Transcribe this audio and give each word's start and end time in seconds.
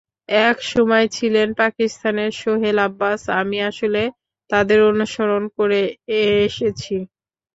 একসময় 0.45 1.07
ছিলেন 1.17 1.47
পাকিস্তানের 1.61 2.31
সোহেল 2.41 2.77
আব্বাস, 2.87 3.21
আমি 3.41 3.57
আসলে 3.69 4.01
তাঁদের 4.49 4.79
অনুসরণ 4.91 5.43
করে 5.57 5.79
এনেছি। 6.21 6.95